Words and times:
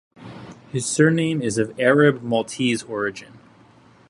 His 0.71 0.87
surname 0.87 1.43
is 1.43 1.59
of 1.59 1.79
Arab 1.79 2.23
Maltese 2.23 2.81
origin. 2.81 3.37